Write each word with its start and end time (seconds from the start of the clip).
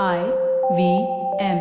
I 0.00 0.20
V 0.76 0.82
M. 1.38 1.58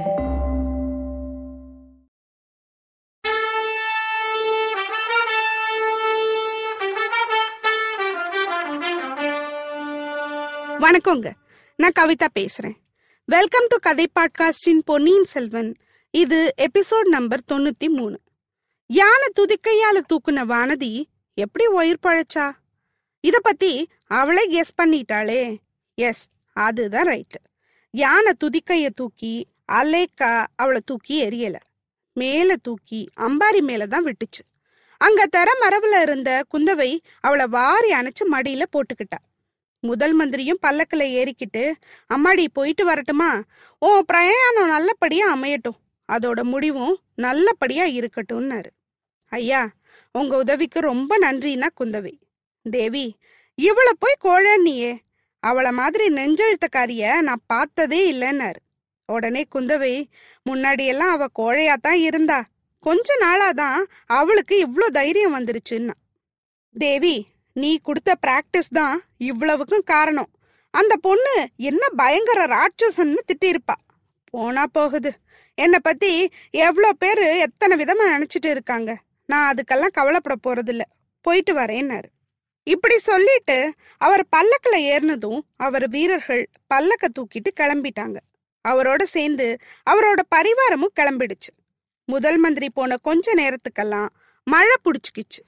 வணக்கங்க. 10.80 11.32
நான் 11.76 11.92
கவிதா 12.00 12.28
பேசுறேன். 12.40 12.76
வெல்கம் 13.26 13.66
டு 13.68 13.78
கதை 13.78 14.08
பாட்காஸ்டின் 14.20 14.80
பொன்னியின் 14.86 15.26
செல்வன். 15.26 15.76
இது 16.12 16.54
எபிசோட் 16.58 17.04
நம்பர் 17.04 17.40
தொண்ணூத்தி 17.52 17.88
மூணு. 17.88 18.20
யானை 18.86 19.30
துதிக்கையால 19.40 20.02
தூக்குன 20.02 20.46
வானதி 20.54 21.04
எப்படி 21.34 21.66
உயிர் 21.66 22.04
பழைச்சா? 22.04 22.52
இத 23.20 23.40
பத்தி 23.40 23.90
அவளே 24.08 24.60
கெஸ் 24.60 24.80
பண்ணிட்டாளே. 24.82 25.58
எஸ் 25.94 26.28
அதுதான் 26.54 27.08
ரைட்டு 27.08 27.50
யானை 27.94 28.34
துதிக்கைய 28.44 28.90
தூக்கி 28.96 29.46
அலேக்கா 29.72 30.46
அவளை 30.56 30.82
தூக்கி 30.86 31.24
எரியல. 31.24 31.56
மேல 32.14 32.56
தூக்கி 32.56 33.10
அம்பாரி 33.18 33.62
மேல 33.62 33.88
தான் 33.88 34.04
விட்டுச்சு. 34.04 34.44
அங்க 34.98 35.26
தர 35.26 35.52
மரபுல 35.62 36.02
இருந்த 36.02 36.44
குந்தவை 36.54 37.00
அவளை 37.20 37.46
வாரி 37.48 37.90
அணைச்சு 37.92 38.24
மடியில 38.32 38.64
போட்டுக்கிட்டா. 38.74 39.20
முதல் 39.80 40.14
மந்திரியும் 40.14 40.62
பல்லக்கில் 40.62 41.06
ஏறிக்கிட்டு 41.12 41.74
அம்மாடி 42.14 42.46
போயிட்டு 42.54 42.86
வரட்டுமா? 42.86 43.44
ஓ 43.80 44.02
பிரயாணம் 44.02 44.68
நல்லபடியா 44.68 45.38
அமையட்டும். 45.38 45.80
அதோட 46.12 46.44
முடிவும் 46.44 47.00
நல்லபடியா 47.16 47.86
இருக்கட்டும்னாரு. 47.86 48.72
ஐயா 49.30 49.70
உங்க 50.12 50.38
உதவிக்கு 50.38 50.80
ரொம்ப 50.80 51.20
நன்றினா 51.20 51.68
குந்தவை. 51.80 52.14
தேவி 52.72 53.18
இவளை 53.56 53.94
போய் 54.00 54.24
கோழன்னியே 54.24 54.92
அவளை 55.42 55.72
மாதிரி 55.72 56.06
நெஞ்செழுத்தக்காரிய 56.14 57.22
நான் 57.22 57.48
பார்த்ததே 57.48 58.02
இல்லைன்னாரு. 58.14 58.62
உடனே 59.06 59.46
குந்தவை 59.56 59.94
முன்னாடியெல்லாம் 60.50 61.14
அவ 61.16 61.26
கோழையாத்தான் 61.40 62.00
இருந்தா. 62.00 62.40
கொஞ்ச 62.80 63.16
நாளாதான் 63.22 63.84
அவளுக்கு 64.06 64.56
இவ்வளோ 64.68 64.86
தைரியம் 64.86 65.36
வந்துருச்சுன்னா. 65.36 65.94
தேவி 66.74 67.16
நீ 67.54 67.78
கொடுத்த 67.78 68.16
பிராக்டிஸ் 68.28 68.74
தான் 68.74 69.02
இவ்வளவுக்கும் 69.18 69.84
காரணம். 69.84 70.30
அந்த 70.74 70.96
பொண்ணு 70.96 71.48
என்ன 71.58 71.90
பயங்கர 71.96 72.46
ராட்சசன்னு 72.46 73.16
திட்டிருப்பா. 73.28 73.78
போனா 74.26 74.66
போகுது. 74.66 75.12
என்னை 75.56 75.80
பத்தி 75.82 76.30
எவ்வளோ 76.52 76.94
பேர் 76.94 77.20
எத்தனை 77.20 77.78
விதமா 77.78 78.06
நினைச்சிட்டு 78.12 78.50
இருக்காங்க. 78.50 78.98
நான் 79.26 79.54
அதுக்கெல்லாம் 79.54 79.92
கவலைப்பட 79.92 80.36
போறதில்ல. 80.48 80.82
போயிட்டு 81.22 81.54
வரேன்னாரு. 81.56 82.10
இப்படி 82.72 82.98
சொல்லிட்டு 82.98 83.58
அவர் 83.98 84.24
பல்லக்கில் 84.30 84.86
ஏறினதும் 84.92 85.40
அவர் 85.58 85.86
வீரர்கள் 85.90 86.44
பல்லக்க 86.74 87.06
தூக்கிட்டு 87.14 87.50
கிளம்பிட்டாங்க. 87.60 88.20
அவரோட 88.68 89.04
சேர்ந்து 89.04 89.48
அவரோட 89.92 90.22
பரிவாரமும் 90.36 90.96
கிளம்பிடுச்சு. 91.00 91.52
முதல் 92.06 92.38
மந்திரி 92.38 92.70
போன 92.70 92.98
கொஞ்ச 92.98 93.34
நேரத்துக்கெல்லாம் 93.36 94.10
மழை 94.44 94.76
பிடிச்சிக்கிச்சு. 94.84 95.42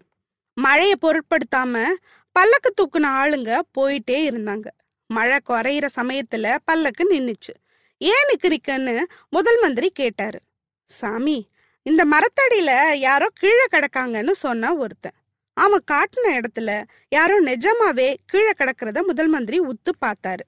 மழையை 0.53 0.95
பொருட்படுத்தாம 1.01 1.87
பல்லக்கு 2.31 2.69
தூக்குன 2.75 3.07
ஆளுங்க 3.21 3.51
போயிட்டே 3.77 4.19
இருந்தாங்க. 4.29 4.67
மழை 5.07 5.37
குறையிற 5.49 5.87
சமயத்துல 5.95 6.57
பல்லக்கு 6.65 7.03
நின்னுச்சு. 7.11 7.53
ஏன் 7.97 8.25
நிக்கிறீக்கன்னு 8.29 9.03
முதல் 9.29 9.59
மந்திரி 9.59 9.89
கேட்டாரு. 9.89 10.39
சாமி 10.85 11.37
இந்த 11.83 12.01
மரத்தடியில 12.05 12.71
யாரோ 13.07 13.27
கீழே 13.33 13.65
கிடக்காங்கன்னு 13.71 14.31
சொன்னா 14.45 14.69
ஒருத்தன். 14.75 15.17
அவன் 15.53 15.83
காட்டின 15.91 16.39
இடத்துல 16.39 16.83
யாரோ 17.09 17.41
நிஜமாவே 17.43 18.15
கீழே 18.25 18.51
கிடக்கிறத 18.57 19.05
முதல் 19.05 19.27
மந்திரி 19.27 19.59
உத்து 19.59 19.91
பார்த்தாரு. 20.05 20.45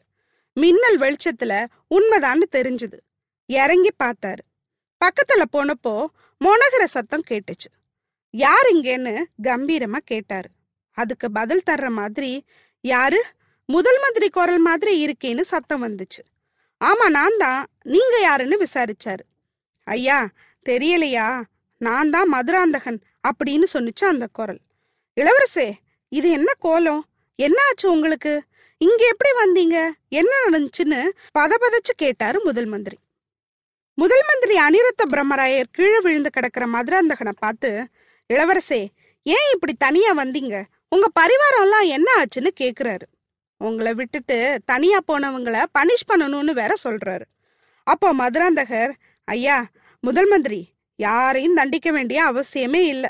மின்னல் 0.53 1.00
வெளிச்சத்துல 1.00 1.66
உண்மைதான்னு 1.95 2.44
தெரிஞ்சுது. 2.52 2.97
இறங்கி 3.45 3.89
பார்த்தாரு. 4.03 4.44
பக்கத்துல 5.06 5.44
போனப்போ 5.53 6.06
மொனகிற 6.45 6.84
சத்தம் 6.84 7.23
கேட்டுச்சு. 7.30 7.72
யார் 8.30 8.67
இங்கேன்னு 8.73 9.23
கம்பீரமா 9.44 9.95
கேட்டாரு. 9.95 10.50
அதுக்கு 10.91 11.31
பதில் 11.31 11.62
தர்ற 11.69 11.90
மாதிரி 11.90 12.46
யாரு? 12.81 13.24
முதல் 13.66 14.00
மந்திரி 14.00 14.30
குரல் 14.30 14.57
மாதிரி 14.57 14.94
இருக்கேன்னு 15.06 15.41
சத்தம் 15.41 15.84
வந்துச்சு. 15.84 16.22
ஆமா 16.85 17.09
நான் 17.09 17.38
தான். 17.38 17.66
நீங்க 17.84 18.19
யாருன்னு 18.22 18.57
விசாரிச்சாரு. 18.57 19.25
ஐயா 19.84 20.28
தெரியலையா. 20.66 21.44
நான் 21.78 22.09
தான் 22.09 22.28
மதுராந்தகன் 22.28 23.01
அப்படின்னு 23.28 23.63
சொன்னிச்சு 23.74 24.06
அந்த 24.06 24.28
குரல். 24.31 24.59
இளவரசே 25.18 25.74
இது 26.09 26.31
என்ன 26.31 26.52
கோலம்? 26.59 27.06
என்ன 27.36 27.58
ஆச்சு 27.68 27.92
உங்களுக்கு? 27.92 28.44
இங்க 28.78 29.02
எப்படி 29.08 29.30
வந்தீங்க? 29.44 29.78
என்ன 30.09 30.31
நடந்துச்சுன்னு 30.46 31.00
பதபதச்சு 31.40 31.94
கேட்டாரு 31.96 32.42
முதல் 32.44 32.66
மந்திரி. 32.66 32.98
முதல் 33.94 34.24
மந்திரி 34.28 34.56
அனிருத்த 34.58 35.04
பிரம்மராயர் 35.09 35.72
கீழே 35.72 36.00
விழுந்து 36.00 36.30
கிடக்கிற 36.30 36.68
மதுராந்தகனை 36.68 37.34
பார்த்து 37.40 37.88
இளவரசே 38.34 38.88
ஏன் 39.24 39.48
இப்படி 39.54 39.74
தனியா 39.78 40.12
வந்தீங்க? 40.18 40.64
உங்க 40.90 41.08
பரிவாரம்லாம் 41.20 41.88
என்ன 41.88 42.09
ஆச்சுன்னு 42.18 42.52
கேக்குறாரு. 42.59 43.06
உங்களை 43.58 43.94
விட்டுட்டு 43.94 44.59
தனியா 44.66 45.00
போனவங்கள 45.08 45.64
பனிஷ் 45.80 46.09
பண்ணணும்னு 46.14 46.52
வேற 46.52 46.74
சொல்றாரு. 46.84 47.25
அப்போ 47.84 48.14
மதுராந்தகர் 48.14 48.94
ஐயா 49.24 49.66
முதல் 50.00 50.28
மந்திரி 50.28 50.68
யாரையும் 50.96 51.54
தண்டிக்க 51.54 51.92
வேண்டிய 51.92 52.20
அவசியமே 52.24 52.81
இல்லை. 52.94 53.09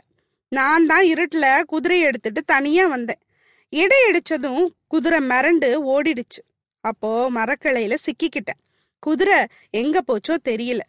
நான் 0.56 0.86
தான் 0.86 1.04
இருட்டுல 1.04 1.64
குதிரையை 1.64 2.06
எடுத்துட்டு 2.08 2.44
தனியா 2.44 2.88
வந்தேன். 2.88 3.22
இடை 3.70 3.98
இடிச்சதும் 4.12 4.68
குதிரை 4.88 5.20
மிரண்டு 5.20 5.70
ஓடிடுச்சு. 5.94 6.42
அப்போ 6.82 7.32
மரக்கிளையில 7.32 7.96
சிக்கிக்கிட்டேன். 8.06 8.62
குதிரை 9.00 9.46
எங்க 9.70 10.02
போச்சோ 10.08 10.36
தெரியல. 10.44 10.80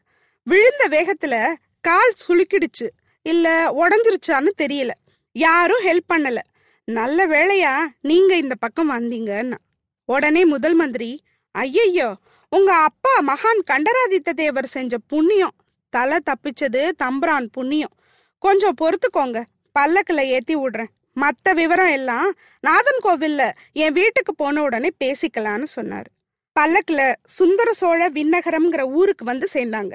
விழுந்த 0.42 0.88
வேகத்துல 0.88 1.54
கால் 1.80 2.14
சுளுக்கிடுச்சு. 2.28 2.86
இல்ல 3.22 3.46
உடஞ்சிருச்சான்னு 3.78 4.50
தெரியல. 4.62 4.90
யாரும் 5.32 5.84
ஹெல்ப் 5.84 6.12
பண்ணல. 6.14 6.38
நல்ல 6.84 7.26
வேளையா 7.26 7.74
நீங்க 8.00 8.36
இந்த 8.36 8.54
பக்கம் 8.54 8.90
வந்தீங்கன்னா. 8.90 9.58
உடனே 10.04 10.44
முதல் 10.44 10.74
மந்திரி 10.74 11.10
ஐயையோ 11.50 12.16
உங்க 12.50 12.74
அப்பா 12.74 13.14
மகான் 13.26 13.60
கண்டராதித்த 13.64 14.32
தேவர் 14.32 14.66
செஞ்ச 14.66 14.96
புண்ணியம். 15.06 15.56
தலை 15.88 16.18
தப்பிச்சது 16.24 16.90
தம்பரான் 17.04 17.46
புண்ணியம். 17.52 17.94
கொஞ்சம் 18.38 18.76
பொறுத்துக்கோங்க. 18.80 19.44
பல்லக்கில் 19.76 20.30
ஏற்றி 20.34 20.54
விடுறேன். 20.56 20.92
மற்ற 21.12 21.52
விவரம் 21.52 21.92
எல்லாம் 21.98 22.28
நாதன் 22.60 23.00
கோவில்ல 23.02 23.42
என் 23.72 23.92
வீட்டுக்கு 23.92 24.32
போன 24.34 24.62
உடனே 24.62 24.90
பேசிக்கலான்னு 25.04 25.68
சொன்னார். 25.76 26.08
பல்லக்கில் 26.56 27.16
சுந்தர 27.24 27.72
சோழ 27.72 28.00
விண்ணகரம்ங்கிற 28.10 28.82
ஊருக்கு 28.90 29.24
வந்து 29.24 29.46
சேர்ந்தாங்க. 29.52 29.94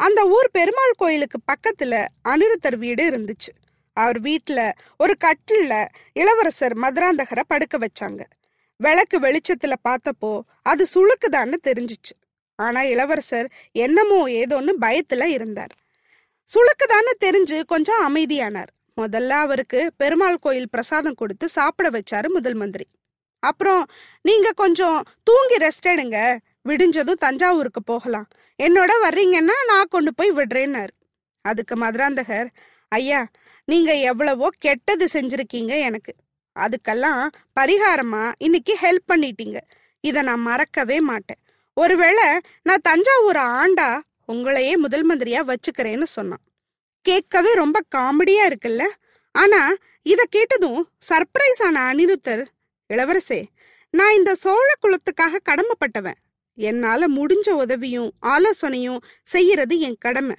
அந்த 0.00 0.20
ஊர் 0.26 0.48
பெருமாள் 0.50 0.98
கோயிலுக்கு 0.98 1.38
பக்கத்துல 1.50 1.94
அனிருத்தர் 2.28 2.76
வீடு 2.76 3.04
இருந்துச்சு. 3.10 3.52
அவர் 3.96 4.18
வீட்டில் 4.20 4.64
ஒரு 4.98 5.14
கட்டில்ல 5.24 5.74
இளவரசர் 6.12 6.74
மதுராந்தகரை 6.78 7.44
படுக்க 7.46 7.78
வச்சாங்க. 7.78 8.22
விளக்கு 8.76 9.16
வெளிச்சத்துல 9.20 9.74
பார்த்தப்போ 9.88 10.32
அது 10.62 10.86
சுளுக்குதான்னு 10.94 11.56
தெரிஞ்சுச்சு. 11.66 12.14
ஆனா 12.58 12.80
இளவரசர் 12.82 13.48
என்னமோ 13.84 14.20
ஏதோன்னு 14.28 14.72
பயத்துல 14.80 15.24
இருந்தார். 15.36 15.74
சுளுக்குதான்னு 16.48 17.12
தெரிஞ்சு 17.24 17.58
கொஞ்சம் 17.64 18.02
அமைதியானார். 18.04 18.72
முதல்ல 19.02 19.28
அவருக்கு 19.44 19.80
பெருமாள் 19.96 20.42
கோயில் 20.44 20.70
பிரசாதம் 20.70 21.14
கொடுத்து 21.14 21.48
சாப்பிட 21.48 21.88
வச்சாரு 21.88 22.28
முதல் 22.28 22.54
மந்திரி. 22.54 22.86
அப்புறம் 23.42 23.84
நீங்க 24.22 24.52
கொஞ்சம் 24.52 24.98
தூங்கி 25.22 25.56
ரெஸ்ட் 25.56 25.88
எடுங்க. 25.88 26.38
விடிஞ்சதும் 26.68 27.22
தஞ்சாவூருக்கு 27.24 27.82
போகலாம். 27.82 28.28
என்னோட 28.62 28.90
வர்றீங்கன்னா 29.02 29.56
நான் 29.66 29.90
கொண்டு 29.90 30.14
போய் 30.14 30.32
விடுறேன்னாரு. 30.32 30.94
அதுக்கு 31.44 31.74
மதுராந்தகர் 31.74 32.48
ஐயா 32.88 33.20
நீங்க 33.64 33.94
எவ்வளவோ 33.94 34.48
கெட்டது 34.58 35.08
செஞ்சிருக்கீங்க 35.12 35.72
எனக்கு. 35.80 36.12
அதுக்கெல்லாம் 36.56 37.22
பரிகாரமா 37.60 38.32
இன்னைக்கு 38.38 38.78
ஹெல்ப் 38.82 39.06
பண்ணிட்டீங்க. 39.12 39.58
இதை 40.00 40.22
நான் 40.22 40.40
மறக்கவே 40.40 41.00
மாட்டேன். 41.00 41.40
ஒருவேளை 41.76 42.24
நான் 42.62 42.86
தஞ்சாவூர் 42.88 43.36
ஆண்டா 43.36 43.88
உங்களையே 44.32 44.74
முதல் 44.76 45.06
மந்திரியா 45.10 45.40
வச்சுக்கிறேன்னு 45.50 46.02
சொன்னான். 46.02 46.44
கேட்கவே 47.02 47.52
ரொம்ப 47.52 47.78
காமெடியா 47.94 48.44
இருக்குல்ல? 48.50 48.84
ஆனா 49.34 49.60
இத 50.02 50.20
கேட்டதும் 50.30 50.80
சர்ப்ரைஸ் 51.08 51.60
ஆன 51.64 51.92
அனிருத்தர் 51.92 52.42
இளவரசே 52.90 53.40
நான் 53.94 54.16
இந்த 54.16 54.34
சோழ 54.34 54.68
குலத்துக்காக 54.82 55.40
கடமைப்பட்டவன். 55.48 56.18
என்னால 56.58 57.08
முடிஞ்ச 57.08 57.48
உதவியும் 57.50 58.10
ஆலோசனையும் 58.26 59.00
செய்யறது 59.22 59.74
என் 59.78 60.00
கடமை. 60.00 60.36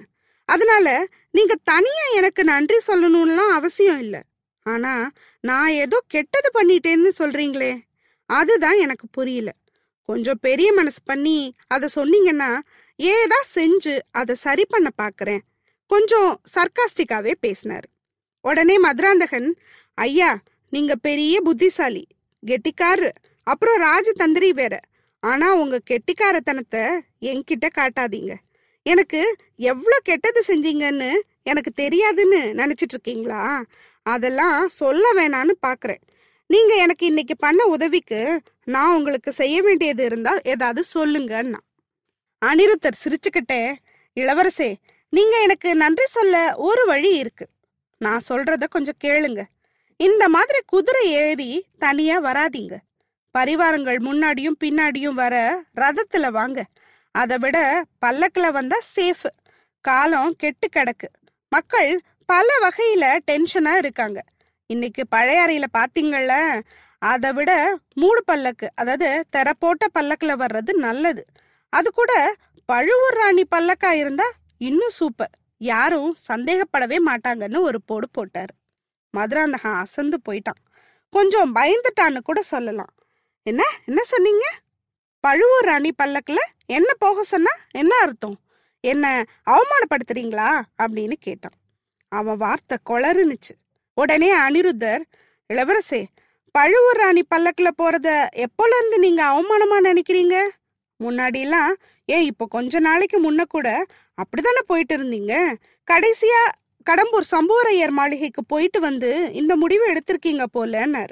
அதனால 0.49 0.87
நீங்க 1.31 1.53
தனியா 1.63 2.05
எனக்கு 2.13 2.43
நன்றி 2.43 2.79
சொல்லணும்லாம் 2.87 3.53
அவசியம் 3.59 3.99
இல்லை. 3.99 4.21
ஆனா 4.65 4.93
நான் 5.43 5.71
ஏதோ 5.83 5.97
கெட்டது 6.07 6.49
பண்ணிட்டேன்னு 6.57 7.11
சொல்றீங்களே 7.19 7.71
அதுதான் 8.29 8.77
எனக்கு 8.77 9.05
புரியல. 9.11 9.49
கொஞ்சம் 10.09 10.41
பெரிய 10.41 10.69
மனசு 10.73 10.99
பண்ணி 11.05 11.37
அதை 11.67 11.87
சொன்னீங்கன்னா 11.95 12.51
ஏதா 12.95 13.39
செஞ்சு 13.55 13.93
அதை 14.11 14.35
சரி 14.35 14.65
பண்ண 14.69 14.89
பாக்குறேன். 15.01 15.41
கொஞ்சம் 15.91 16.29
சர்க்காஸ்டிக்காவே 16.55 17.33
பேசினார். 17.39 17.87
உடனே 18.45 18.75
மதுராந்தகன் 18.79 19.49
ஐயா 19.97 20.29
நீங்க 20.73 20.93
பெரிய 21.07 21.35
புத்திசாலி 21.41 22.03
கெட்டிக்காரு 22.43 23.09
அப்புறம் 23.47 23.79
ராஜதந்திரி 23.89 24.49
வேற. 24.61 24.75
ஆனா 25.23 25.47
உங்க 25.53 25.77
கெட்டிக்காரத்தனத்தை 25.89 26.83
என்கிட்ட 27.31 27.67
காட்டாதீங்க. 27.79 28.33
எனக்கு 28.85 29.21
எவ்வளோ 29.71 29.97
கெட்டது 30.03 30.41
செஞ்சீங்கன்னு 30.47 31.11
எனக்கு 31.43 31.71
தெரியாதுன்னு 31.81 32.39
நினச்சிட்டு 32.61 32.95
இருக்கீங்களா 32.95 33.41
அதெல்லாம் 34.05 34.59
சொல்ல 34.81 35.03
வேணான்னு 35.19 35.53
பார்க்குறேன் 35.67 36.01
நீங்க 36.49 36.71
எனக்கு 36.75 37.03
இன்னைக்கு 37.05 37.35
பண்ண 37.35 37.61
உதவிக்கு 37.65 38.21
நான் 38.73 38.95
உங்களுக்கு 38.97 39.31
செய்ய 39.31 39.57
வேண்டியது 39.61 40.03
இருந்தால் 40.05 40.41
ஏதாவது 40.53 40.81
சொல்லுங்கன்னா 40.95 41.59
அனிருத்தர் 42.41 43.01
சிரிச்சுக்கிட்டே 43.03 43.61
இளவரசே 44.17 44.71
நீங்க 45.13 45.37
எனக்கு 45.41 45.75
நன்றி 45.75 46.05
சொல்ல 46.05 46.35
ஒரு 46.55 46.85
வழி 46.85 47.09
இருக்கு. 47.17 47.45
நான் 47.97 48.21
சொல்றத 48.29 48.63
கொஞ்சம் 48.69 48.99
கேளுங்க. 49.03 49.41
இந்த 49.97 50.29
மாதிரி 50.29 50.59
குதிரை 50.65 51.11
ஏறி 51.11 51.65
தனியா 51.79 52.21
வராதீங்க. 52.23 52.75
பரிவாரங்கள் 53.35 53.97
முன்னாடியும் 54.07 54.57
பின்னாடியும் 54.63 55.17
வர 55.23 55.63
ரதத்துல 55.75 56.31
வாங்க. 56.31 56.65
அதை 57.15 57.37
விட 57.37 57.83
பல்லக்கில் 57.99 58.51
வந்தா 58.51 58.77
சேஃப் 58.95 59.25
காலம் 59.81 60.35
கெட்டு 60.35 60.69
கிடக்கு. 60.75 61.09
மக்கள் 61.49 62.01
பல 62.25 62.47
வகையில 62.61 63.05
டென்ஷனா 63.31 63.73
இருக்காங்க. 63.77 64.23
இன்னைக்கு 64.69 65.03
பழையாறையில 65.15 65.63
பாத்தீங்கள்ல 65.77 66.61
அதை 66.99 67.31
விட 67.33 67.51
மூடு 67.93 68.23
பல்லக்கு 68.23 68.69
அதாவது 68.75 69.25
தெர 69.29 69.53
போட்ட 69.53 69.87
பல்லக்கில் 69.87 70.39
வர்றது 70.43 70.73
நல்லது. 70.87 71.25
அது 71.69 71.91
கூட 71.91 72.35
பழுவூர் 72.65 73.13
ராணி 73.13 73.43
பல்லக்கா 73.55 73.91
இருந்தா 73.91 74.27
இன்னும் 74.67 74.89
சூப்பர் 74.89 75.29
யாரும் 75.57 76.15
சந்தேகப்படவே 76.31 76.97
மாட்டாங்கன்னு 77.05 77.59
ஒரு 77.59 77.81
போடு 77.81 78.09
போட்டார். 78.09 78.51
மதுராந்தகன் 79.11 79.73
அசந்து 79.73 80.17
போயிட்டான். 80.29 80.59
கொஞ்சம் 81.09 81.55
பயந்துட்டான்னு 81.55 82.19
கூட 82.23 82.41
சொல்லலாம். 82.41 82.93
என்ன? 83.43 83.63
என்ன 83.85 84.03
சொன்னீங்க? 84.03 84.45
பழுவூர் 85.19 85.65
ராணி 85.65 85.91
பல்லக்கில் 85.91 86.43
என்ன 86.65 86.93
போக 86.93 87.23
சொன்னா 87.23 87.51
என்ன 87.71 87.95
அர்த்தம்? 87.95 88.37
என்ன 88.79 89.25
அவமானப்படுத்துறீங்களா? 89.45 90.61
அப்படின்னு 90.83 91.13
கேட்டான். 91.19 91.57
அவன் 92.07 92.37
வார்த்தை 92.37 92.77
கொளறுனுச்சு. 92.89 93.53
உடனே 93.93 94.35
அனிருத்தர் 94.35 95.01
இளவரசே 95.53 96.05
பழுவூர் 96.51 96.97
ராணி 96.97 97.23
பல்லக்கில் 97.23 97.79
போறத 97.83 98.27
எப்போல 98.35 98.71
இருந்து 98.77 98.99
நீங்க 98.99 99.23
அவமானமா 99.25 99.77
நினைக்கிறீங்க? 99.79 100.35
முன்னாடிலாம் 101.05 101.73
ஏன் 102.09 102.25
இப்போ 102.31 102.45
கொஞ்ச 102.55 102.79
நாளைக்கு 102.87 103.17
முன்ன 103.25 103.41
கூட 103.55 103.67
அப்படிதானே 104.17 104.61
போயிட்டு 104.71 104.93
இருந்தீங்க 104.97 105.33
கடைசியா 105.87 106.41
கடம்பூர் 106.87 107.25
சம்புவரையர் 107.33 107.93
மாளிகைக்கு 107.97 108.41
போயிட்டு 108.43 108.79
வந்து 108.85 109.09
இந்த 109.39 109.53
முடிவு 109.63 109.83
எடுத்திருக்கீங்க 109.91 110.45
போலன்னார். 110.55 111.11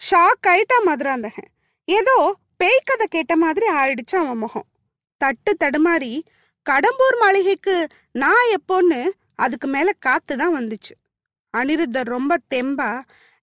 ஷாக் 0.00 0.46
ஆயிட்டா 0.52 0.78
மதுராந்தகன். 0.88 1.50
ஏதோ 1.88 2.16
பேய் 2.60 2.86
கதை 2.88 3.06
கேட்ட 3.14 3.34
மாதிரி 3.42 3.66
ஆயிடுச்சு 3.80 4.16
அவன் 4.20 4.40
முகம். 4.44 4.66
தட்டு 5.20 5.52
தடுமாறி 5.62 6.12
கடம்பூர் 6.66 7.16
மாளிகைக்கு 7.22 7.76
நான் 8.22 8.46
எப்போன்னு 8.56 9.00
அதுக்கு 9.44 9.68
மேல 9.74 9.88
காத்து 10.06 10.34
தான் 10.42 10.56
வந்துச்சு. 10.58 10.94
அனிருத்தர் 11.54 12.14
ரொம்ப 12.16 12.32
தெம்பா 12.54 12.90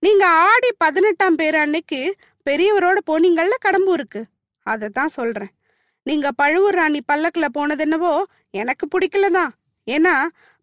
நீங்க 0.04 0.25
ஆடி 0.50 0.69
பதினெட்டாம் 0.83 1.38
பேர் 1.39 1.57
அன்னைக்கு 1.63 2.00
பெரியவரோட 2.45 3.00
போனீங்கள்ல 3.10 3.56
கடம்பூருக்கு? 3.66 4.22
அதை 4.66 4.88
தான் 5.00 5.16
சொல்றேன். 5.18 5.51
நீங்க 6.07 6.27
பழுவூர் 6.31 6.75
ராணி 6.75 7.00
பல்லக்குல 7.12 7.48
போனது 7.51 7.83
என்னவோ 7.83 8.13
எனக்கு 8.51 8.86
பிடிக்கல 8.94 9.27
தான் 9.31 9.51
ஏன்னா 9.88 10.13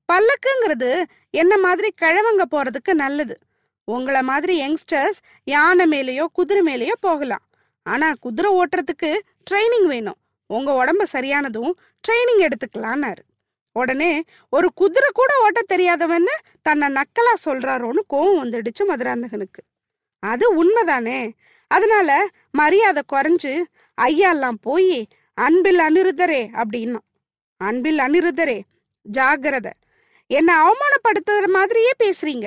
பல்லக்குங்கிறது 0.09 0.91
என்ன 1.31 1.59
மாதிரி 1.59 1.89
கிழவங்க 2.01 2.45
போறதுக்கு 2.51 2.93
நல்லது. 2.95 3.35
உங்கள 3.89 4.21
மாதிரி 4.23 4.55
யங்ஸ்டர்ஸ் 4.63 5.19
யானை 5.45 5.85
மேலேயோ 5.95 6.25
குதிரை 6.33 6.63
மேலேயோ 6.69 6.97
போகலாம். 7.01 7.45
ஆனா 7.87 8.09
குதிரை 8.21 8.51
ஓட்டுறதுக்கு 8.61 9.11
ட்ரைனிங் 9.51 9.87
வேணும். 9.87 10.19
உங்க 10.51 10.71
உடம்பு 10.73 11.07
சரியானதும் 11.13 11.73
ட்ரைனிங் 12.05 12.43
எடுத்துக்கலான்னாரு 12.47 13.23
உடனே 13.77 14.13
ஒரு 14.49 14.69
குதிரை 14.75 15.09
கூட 15.15 15.33
ஓட்ட 15.43 15.61
தெரியாதவன்னு 15.75 16.35
தன்னை 16.63 16.87
நக்கலா 16.89 17.35
சொல்றாரோன்னு 17.45 18.03
கோவம் 18.13 18.41
வந்துடுச்சு 18.43 18.83
மதுராந்தகனுக்கு. 18.89 19.63
அது 20.23 20.45
உண்மைதானே? 20.61 21.21
அதனால 21.71 22.11
மரியாதை 22.51 23.03
குறைஞ்சு 23.13 23.53
ஐயாலாம் 23.99 24.59
போய் 24.61 25.07
அன்பில் 25.45 25.79
அனிருத்தரே 25.79 26.43
அப்படின்னா. 26.61 27.01
அன்பில் 27.61 27.99
அனிருத்தரே 27.99 28.59
ஜாகிரத 29.07 29.69
என்னை 30.31 30.55
அவமானப்படுத்துற 30.55 31.47
மாதிரியே 31.49 31.93
பேசுறீங்க. 32.03 32.47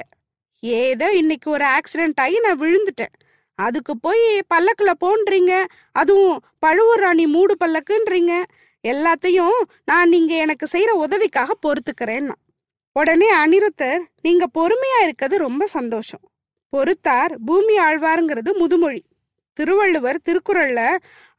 ஏதோ 0.63 1.07
இன்னைக்கு 1.11 1.51
ஒரு 1.51 1.65
ஆக்சிடென்ட் 1.65 2.21
ஆகி 2.23 2.39
நான் 2.39 2.61
விழுந்துட்டேன். 2.61 3.13
அதுக்கு 3.59 3.93
போய் 3.97 4.25
பல்லக்கில் 4.47 5.01
போன்றீங்க. 5.05 5.53
அதுவும் 5.91 6.37
பழுவூர் 6.59 6.99
ராணி 6.99 7.25
மூடு 7.25 7.55
பல்லக்குன்றீங்க. 7.65 8.33
எல்லாத்தையும் 8.83 9.59
நான் 9.85 10.09
நீங்கள் 10.09 10.37
எனக்கு 10.37 10.67
செய்கிற 10.67 10.93
உதவிக்காக 10.93 11.55
பொறுத்துக்கிறேன்னா. 11.65 12.35
உடனே 12.95 13.29
அனிருத்தர் 13.35 14.01
நீங்கள் 14.21 14.53
பொறுமையாக 14.53 15.03
இருக்கிறது 15.03 15.37
ரொம்ப 15.37 15.67
சந்தோஷம். 15.67 16.23
பொறுத்தார் 16.73 17.33
பூமி 17.45 17.75
ஆழ்வாருங்கிறது 17.79 18.51
முதுமொழி. 18.53 19.01
திருவள்ளுவர் 19.53 20.19
திருக்குறள்ல 20.25 20.81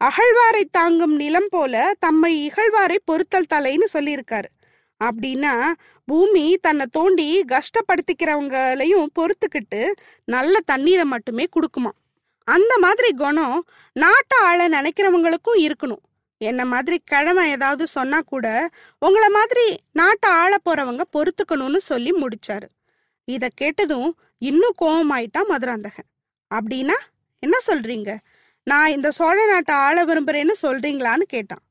அகழ்வாரை 0.00 0.62
தாங்கும் 0.70 1.14
நிலம் 1.14 1.50
போல 1.50 1.94
தம்மை 1.98 2.32
இகழ்வாரை 2.48 2.96
பொறுத்தல் 3.04 3.50
தலைன்னு 3.54 3.86
சொல்லியிருக்காரு. 3.92 4.48
அப்படின்னா 5.00 5.54
பூமி 6.04 6.56
தன்னை 6.56 6.86
தோண்டி 6.90 7.44
கஷ்டப்படுத்திக்கிறவங்களையும் 7.48 9.06
பொறுத்துக்கிட்டு 9.18 9.92
நல்ல 10.24 10.54
தண்ணீரை 10.64 11.04
மட்டுமே 11.04 11.46
கொடுக்குமா? 11.56 11.92
அந்த 12.48 12.78
மாதிரி 12.78 13.10
குணம் 13.12 13.58
நாட்டை 13.92 14.38
ஆள 14.40 14.68
நினைக்கிறவங்களுக்கும் 14.68 15.58
இருக்கணும். 15.58 16.02
என்ன 16.38 16.64
மாதிரி 16.64 16.96
கிழமை 17.04 17.50
ஏதாவது 17.50 17.86
சொன்னா 17.86 18.20
கூட 18.26 18.46
உங்கள 19.06 19.24
மாதிரி 19.32 19.66
நாட்டை 19.92 20.30
ஆள 20.30 20.56
போறவங்க 20.64 21.00
பொறுத்துக்கணும்னு 21.12 21.76
சொல்லி 21.76 22.12
முடிச்சாரு. 22.12 22.68
இத 23.24 23.48
கேட்டதும் 23.54 24.18
இன்னும் 24.38 24.78
கோபமாயிட்டா 24.82 25.42
மதுராந்தகன். 25.48 26.08
அப்படின்னா 26.50 26.96
என்ன 27.42 27.58
சொல்றீங்க? 27.66 28.16
நான் 28.64 28.90
இந்த 28.90 29.10
சோழ 29.10 29.46
நாட்டை 29.46 29.74
ஆள 29.74 30.04
விரும்புறேன்னு 30.04 30.52
சொல்றீங்களான்னு 30.62 31.22
கேட்டான். 31.22 31.62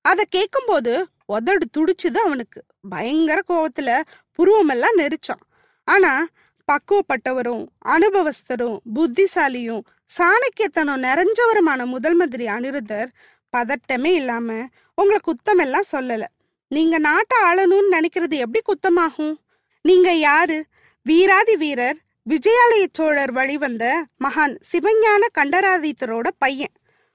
அதை 0.00 0.24
கேட்கும்போது 0.30 1.06
உதடு 1.26 1.66
துடிச்சுது 1.78 2.16
அவனுக்கு. 2.16 2.62
பயங்கர 2.88 3.40
கோவத்துல 3.48 4.02
புருவமெல்லாம் 4.38 4.96
நெரிச்சான். 4.96 5.44
ஆனா 5.84 6.26
பக்குவப்பட்டவரும் 6.66 7.66
அனுபவஸ்தரும் 7.84 8.78
புத்திசாலியும் 8.94 9.80
சாணக்கியத்தனம் 10.18 11.02
நிறைஞ்சவருமான 11.06 11.84
முதல் 11.84 12.14
மந்திரி 12.14 12.46
அனிருத்தர் 12.46 13.08
பதட்டமே 13.56 14.12
இல்லாம 14.12 14.66
உங்களை 14.94 15.18
குத்தமெல்லாம் 15.26 15.88
சொல்லல. 15.92 16.24
நீங்க 16.68 16.98
நாட்டை 16.98 17.38
ஆளணும்னு 17.42 17.92
நினைக்கிறது 17.92 18.36
எப்படி 18.36 18.60
குத்தமாகும்? 18.64 19.34
நீங்க 19.82 20.12
யாரு? 20.12 20.64
வீராதி 21.02 21.56
வீரர் 21.56 21.98
விஜயாலய 22.28 22.86
சோழர் 22.92 23.32
வழிவந்த 23.32 24.06
மகான் 24.24 24.56
சிவஞான 24.72 25.26
கண்டராதித்தரோட 25.38 26.28
பையன். 26.38 26.72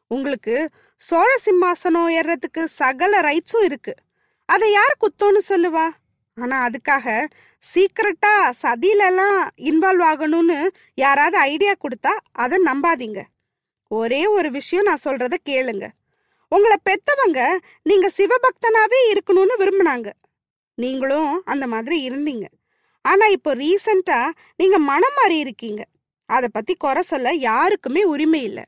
உங்களுக்கு 0.08 0.70
சோழ 0.98 1.38
சிம்மாசனம் 1.46 2.10
ஏறுறதுக்கு 2.10 2.64
சகல 2.64 3.22
ரைட்ஸும் 3.22 3.64
இருக்கு. 3.64 3.94
அதை 4.46 4.72
யார் 4.72 4.98
குத்தோன்னு 5.00 5.40
சொல்லுவா? 5.50 5.90
ஆனா 6.42 6.68
அதுக்காக 6.68 7.26
சீக்கிரட்டா 7.74 8.52
சதியிலலாம் 8.62 9.48
இன்வால்வ் 9.58 10.06
ஆகணும்னு 10.12 10.68
யாராவது 10.94 11.38
ஐடியா 11.38 11.72
கொடுத்தா 11.72 12.14
அதை 12.32 12.64
நம்பாதீங்க. 12.66 13.22
ஒரே 13.88 14.28
ஒரு 14.28 14.52
விஷயம் 14.52 14.86
நான் 14.86 15.06
சொல்றத 15.06 15.34
கேளுங்க. 15.50 15.88
உங்களை 16.50 16.78
பெத்தவங்க 16.90 17.58
நீங்க 17.84 18.12
சிவபக்தனாவே 18.18 19.02
இருக்கணும்னு 19.12 19.56
விரும்பினாங்க. 19.60 20.12
நீங்களும் 20.76 21.42
அந்த 21.46 21.68
மாதிரி 21.68 22.10
இருந்தீங்க. 22.10 22.46
ஆனா 23.06 23.26
இப்போ 23.28 23.52
ரீசண்டா 23.56 24.20
நீங்க 24.58 24.78
மனம் 24.92 25.18
மாறி 25.18 25.38
இருக்கீங்க. 25.38 25.82
அதை 26.30 26.48
பத்தி 26.54 26.74
குறை 26.76 27.02
சொல்ல 27.02 27.34
யாருக்குமே 27.50 28.04
உரிமை 28.04 28.42
இல்லை. 28.44 28.64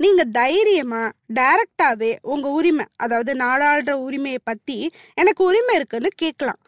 நீங்க 0.00 0.22
தைரியமா 0.38 1.02
டைரக்டாவே 1.34 2.12
உங்க 2.22 2.46
உரிமை 2.48 2.84
அதாவது 2.96 3.32
நாடாளுற 3.34 3.92
உரிமையை 4.06 4.40
பத்தி 4.44 4.78
எனக்கு 5.14 5.42
உரிமை 5.44 5.74
இருக்குன்னு 5.74 6.10
கேட்கலாம். 6.16 6.60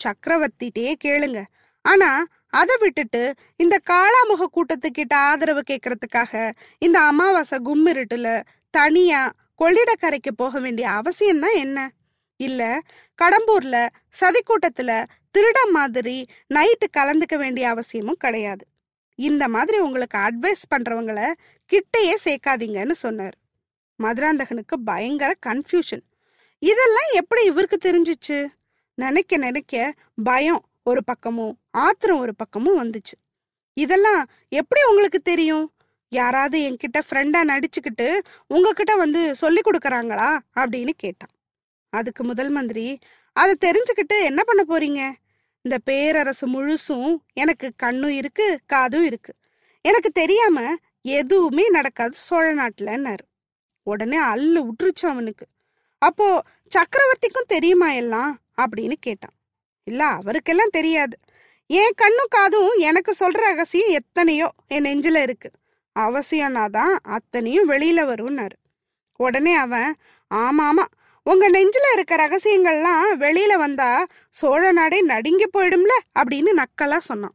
சக்கரவர்த்திட்டே 0.00 0.94
கேளுங்க. 1.04 1.40
ஆனா 1.84 2.10
அதை 2.60 2.74
விட்டுட்டு 2.80 3.22
இந்த 3.56 3.76
காளாமுக 3.90 4.44
கூட்டத்துக்கிட்ட 4.56 5.14
ஆதரவு 5.28 5.62
கேட்கறதுக்காக 5.70 6.52
இந்த 6.78 6.98
அமாவாசை 7.10 7.58
கும்மிருட்டுல 7.64 8.28
தனியா 8.74 9.22
கொள்ளிடக்கரைக்கு 9.60 10.30
போக 10.36 10.60
வேண்டிய 10.60 10.86
அவசியம்தான் 10.98 11.56
என்ன? 11.64 11.78
இல்ல 12.40 12.62
கடம்பூர்ல 13.18 13.76
சதிக்கூட்டத்துல 14.20 14.92
திருட 15.38 15.70
மாதிரி 15.72 16.26
நைட்டு 16.54 16.86
கலந்துக்க 16.96 17.36
வேண்டிய 17.36 17.68
அவசியமும் 17.68 18.16
கிடையாது. 18.18 18.66
இந்த 19.14 19.48
மாதிரி 19.48 19.78
உங்களுக்கு 19.78 20.18
அட்வைஸ் 20.18 20.66
பண்றவங்களை 20.70 21.32
கிட்டையே 21.72 22.14
சேர்க்காதீங்கன்னு 22.24 22.90
சொன்னார். 22.90 23.34
மதுராந்தகனுக்கு 24.02 24.76
பயங்கர 24.84 25.34
கன்ஃபியூஷன் 25.46 26.04
இதெல்லாம் 26.58 27.10
எப்படி 27.12 27.44
இவருக்கு 27.44 27.78
தெரிஞ்சிச்சு? 27.82 28.46
நினைக்க 28.94 29.36
நினைக்க 29.36 29.94
பயம் 30.24 30.64
ஒரு 30.82 31.04
பக்கமும் 31.04 31.58
ஆத்திரம் 31.70 32.18
ஒரு 32.18 32.34
பக்கமும் 32.34 32.90
வந்துச்சு. 32.90 33.16
இதெல்லாம் 33.74 34.26
எப்படி 34.48 34.80
உங்களுக்கு 34.84 35.20
தெரியும்? 35.20 35.72
யாராவது 36.08 36.58
என்கிட்ட 36.58 37.00
ஃப்ரெண்டா 37.10 37.40
நடிச்சுக்கிட்டு 37.42 38.20
உங்ககிட்ட 38.46 38.94
வந்து 38.94 39.34
சொல்லி 39.34 39.60
கொடுக்குறாங்களா? 39.60 40.38
அப்படின்னு 40.54 40.90
கேட்டான். 40.96 41.30
அதுக்கு 41.88 42.24
முதல் 42.24 42.48
மந்திரி 42.48 42.98
அதை 43.32 43.56
தெரிஞ்சுக்கிட்டு 43.60 44.22
என்ன 44.22 44.42
பண்ண 44.44 44.62
போறீங்க? 44.68 45.23
இந்த 45.64 45.78
பேரரசு 45.78 46.46
முழுசும் 46.48 47.12
எனக்கு 47.32 47.72
கண்ணும் 47.76 48.10
இருக்கு 48.10 48.60
காதும் 48.66 49.04
இருக்கு. 49.04 49.32
எனக்கு 49.84 50.10
தெரியாம 50.10 50.74
எதுவுமே 51.02 51.64
நடக்காது 51.68 52.16
சோழ 52.16 52.54
நாட்டுலன்னாரு. 52.54 53.24
உடனே 53.86 54.18
அல்லு 54.18 54.60
விட்டுருச்சு 54.64 55.06
அவனுக்கு. 55.06 55.46
அப்போ 55.98 56.26
சக்கரவர்த்திக்கும் 56.76 57.46
தெரியுமா 57.46 57.90
எல்லாம்? 57.92 58.32
அப்படின்னு 58.62 58.92
கேட்டான். 59.00 59.34
இல்ல 59.86 60.04
அவருக்கெல்லாம் 60.04 60.74
தெரியாது. 60.78 61.16
என் 61.70 61.96
கண்ணும் 61.96 62.30
காதும் 62.30 62.72
எனக்கு 62.80 63.14
சொல்ற 63.20 63.40
ரகசியம் 63.48 63.88
எத்தனையோ 63.88 64.50
என் 64.68 64.84
நெஞ்சில 64.84 65.22
இருக்கு. 65.22 65.50
அவசியம்னா 65.96 66.70
தான் 66.70 66.98
அத்தனையும் 67.02 67.70
வெளியில 67.70 68.00
வரும்னாரு. 68.12 68.56
உடனே 69.20 69.54
அவன் 69.54 69.90
ஆமாமா 70.30 70.84
உங்க 71.26 71.44
நெஞ்சில 71.50 71.86
இருக்க 71.92 72.14
ரகசியங்கள்லாம் 72.16 73.04
வெளியில 73.18 73.54
வந்தா 73.56 74.06
சோழ 74.30 74.72
நாடே 74.72 75.02
நடுங்கி 75.02 75.46
போயிடும்ல 75.46 75.94
அப்படின்னு 76.18 76.50
நக்கலா 76.60 76.98
சொன்னான். 76.98 77.34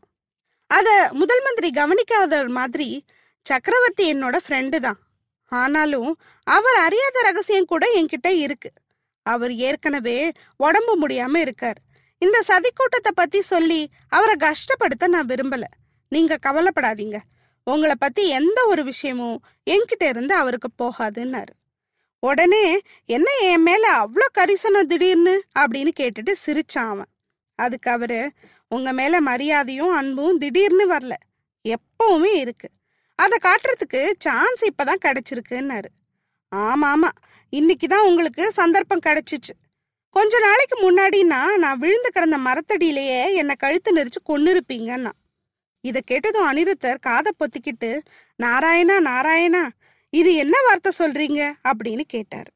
அத 0.67 1.09
முதல் 1.11 1.41
மந்திரி 1.43 1.69
கவனிக்காத 1.71 2.47
மாதிரி 2.47 3.05
சக்கரவர்த்தி 3.45 4.13
என்னோட 4.13 4.37
ஃப்ரெண்டு 4.47 4.77
தான். 4.79 4.99
ஆனாலும் 5.51 6.11
அவர் 6.43 6.75
அறியாத 6.75 7.21
ரகசியம் 7.21 7.65
கூட 7.65 7.85
என்கிட்ட 7.95 8.27
இருக்கு. 8.27 8.71
அவர் 9.25 9.53
ஏற்கனவே 9.53 10.31
உடம்பு 10.57 11.07
முடியாம 11.07 11.37
இருக்கார். 11.37 11.79
இந்த 12.21 12.37
சதிக்கூட்டத்தை 12.47 13.11
பத்தி 13.15 13.41
சொல்லி 13.41 13.81
அவரை 14.09 14.35
கஷ்டப்படுத்த 14.39 15.07
நான் 15.07 15.25
விரும்பல. 15.25 15.63
நீங்க 16.11 16.37
கவலைப்படாதீங்க. 16.45 17.17
உங்களை 17.63 17.95
பத்தி 17.99 18.27
எந்த 18.27 18.65
ஒரு 18.65 18.83
விஷயமும் 18.83 19.41
என்கிட்ட 19.69 20.03
இருந்து 20.09 20.33
அவருக்கு 20.33 20.69
போகாதுன்னாரு. 20.83 21.53
உடனே 22.23 22.79
என்ன 23.05 23.27
என் 23.41 23.61
மேல 23.61 23.83
அவ்வளோ 23.99 24.25
கரிசனம் 24.37 24.87
திடீர்னு? 24.87 25.43
அப்படின்னு 25.59 25.91
கேட்டுட்டு 25.99 26.31
சிரிச்சான் 26.45 26.91
அவன். 26.93 27.09
அதுக்கு 27.59 27.91
அவரு 27.91 28.31
உங்க 28.67 28.93
மேல 28.93 29.21
மரியாதையும் 29.21 29.93
அன்பும் 29.93 30.37
திடீர்னு 30.37 30.85
வரல. 30.93 31.13
எப்பவுமே 31.65 32.33
இருக்கு. 32.35 32.67
அதை 33.15 33.37
காட்டுறதுக்கு 33.41 34.01
சான்ஸ் 34.17 34.61
இப்பதான் 34.65 35.03
கிடைச்சிருக்குன்னாரு. 35.05 35.89
ஆமா 36.55 36.87
ஆமா 36.93 37.09
இன்னைக்கு 37.53 37.87
தான் 37.87 38.05
உங்களுக்கு 38.05 38.51
சந்தர்ப்பம் 38.51 39.05
கிடைச்சிச்சு. 39.05 39.53
கொஞ்ச 40.15 40.39
நாளைக்கு 40.39 40.75
முன்னாடினா 40.85 41.39
நான் 41.57 41.79
விழுந்து 41.79 42.09
கிடந்த 42.11 42.37
மரத்தடியிலேயே 42.37 43.33
என்னை 43.33 43.55
கழுத்து 43.57 43.95
நெரிச்சு 43.95 44.21
கொன்னு 44.29 44.51
இருப்பீங்கன்னா 44.53 45.11
இதை 45.83 46.01
கேட்டதும் 46.05 46.47
அனிருத்தர் 46.51 46.97
காதை 46.99 47.31
பொத்திக்கிட்டு 47.39 47.91
நாராயணா 48.43 48.95
நாராயணா 48.99 49.61
இது 50.13 50.35
என்ன 50.35 50.55
வார்த்தை 50.67 50.91
சொல்றீங்க? 50.97 51.53
அப்படின்னு 51.63 52.01
கேட்டார். 52.01 52.49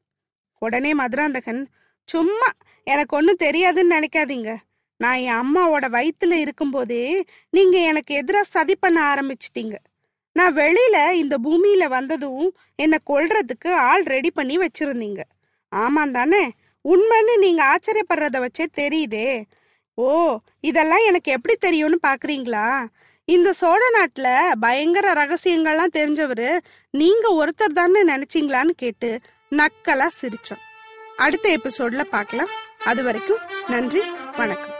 உடனே 0.60 0.94
மதுராந்தகன் 0.94 1.68
சும்மா 2.08 2.50
எனக்கு 2.88 3.16
ஒன்றும் 3.16 3.42
தெரியாதுன்னு 3.44 3.94
நினைக்காதீங்க. 3.98 4.56
நான் 4.98 5.18
என் 5.18 5.42
அம்மாவோட 5.44 5.86
வயிற்றுல 5.90 6.32
இருக்கும்போதே 6.32 7.24
நீங்க 7.50 7.80
எனக்கு 7.80 8.16
எதிராக 8.16 8.44
சதி 8.44 8.76
பண்ண 8.76 9.14
ஆரம்பிச்சிட்டீங்க. 9.14 9.76
நான் 10.32 10.56
வெளியில 10.56 11.12
இந்த 11.12 11.38
பூமியில 11.44 11.88
வந்ததும் 11.88 12.56
என்னை 12.76 12.98
கொல்றதுக்கு 13.10 13.72
ஆள் 13.74 14.04
ரெடி 14.04 14.32
பண்ணி 14.32 14.58
வச்சிருந்தீங்க. 14.58 15.22
ஆமாம் 15.70 16.12
தானே? 16.12 16.52
உண்மைன்னு 16.86 17.38
நீங்க 17.40 17.62
ஆச்சரியப்படுறத 17.64 18.38
வச்சே 18.46 18.66
தெரியுதே. 18.78 19.44
ஓ 19.94 20.38
இதெல்லாம் 20.62 21.06
எனக்கு 21.06 21.32
எப்படி 21.32 21.56
தெரியும்னு 21.60 22.00
பாக்குறீங்களா? 22.08 22.86
இந்த 23.28 23.54
சோழ 23.54 23.82
நாட்டுல 23.98 24.28
பயங்கர 24.60 25.14
ரகசியங்கள்லாம் 25.14 25.94
தெரிஞ்சவரு 25.94 26.60
நீங்க 26.90 27.26
ஒருத்தர் 27.40 27.78
தானே 27.78 28.02
நினைச்சீங்களான்னு 28.08 28.74
கேட்டு 28.82 29.10
நக்கலா 29.52 30.08
சிரித்தோம் 30.20 30.64
அடுத்த 31.16 31.58
எபிசோட்ல 31.58 32.04
பார்க்கலாம். 32.16 32.52
அது 32.84 33.04
வரைக்கும் 33.04 33.42
நன்றி 33.68 34.02
வணக்கம். 34.38 34.73